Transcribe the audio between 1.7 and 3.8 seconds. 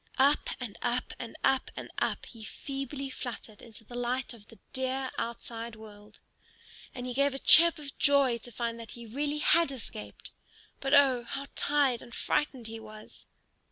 and up he feebly fluttered